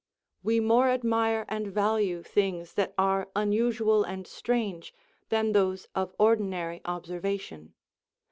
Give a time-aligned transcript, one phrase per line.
[0.41, 4.95] We more admire and value things that are unusual and strange
[5.29, 7.75] than those of ordinary observation.